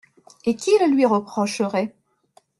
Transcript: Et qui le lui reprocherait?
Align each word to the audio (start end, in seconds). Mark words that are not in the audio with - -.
Et 0.45 0.55
qui 0.55 0.71
le 0.79 0.87
lui 0.91 1.05
reprocherait? 1.05 1.93